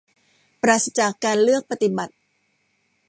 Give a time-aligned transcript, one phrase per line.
[0.61, 2.13] ปราศจากการเลือกปฏิบัติ